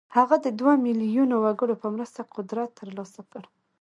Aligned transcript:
هغه 0.17 0.35
د 0.45 0.47
دوه 0.59 0.73
ميليونه 0.85 1.35
وګړو 1.43 1.75
په 1.81 1.87
مرسته 1.95 2.21
قدرت 2.35 2.69
ترلاسه 2.79 3.21
کړ. 3.31 3.43